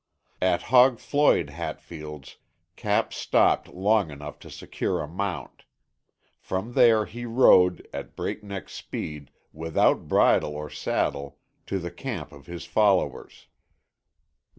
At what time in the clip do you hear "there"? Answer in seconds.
6.73-7.05